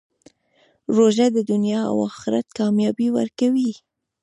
روژه 0.95 1.27
د 1.35 1.37
دنیا 1.51 1.81
او 1.91 1.97
آخرت 2.09 2.47
کامیابي 2.57 3.07
ورکوي. 3.17 3.71